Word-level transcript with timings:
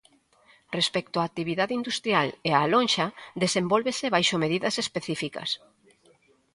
Respecto 0.77 1.15
á 1.21 1.23
actividade 1.25 1.77
industrial 1.79 2.27
e 2.49 2.49
á 2.59 2.61
lonxa, 2.73 3.07
desenvólvese 3.43 4.13
baixo 4.15 4.35
medidas 4.43 4.75
específicas. 4.83 5.49